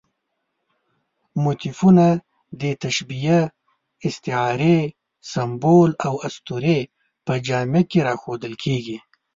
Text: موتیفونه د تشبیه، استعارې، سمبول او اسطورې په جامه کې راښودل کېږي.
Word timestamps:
موتیفونه 1.43 2.07
د 2.61 2.63
تشبیه، 2.83 3.39
استعارې، 4.07 4.79
سمبول 5.31 5.91
او 6.07 6.13
اسطورې 6.27 6.79
په 7.25 7.33
جامه 7.47 7.81
کې 7.89 7.99
راښودل 8.07 8.53
کېږي. 8.63 8.97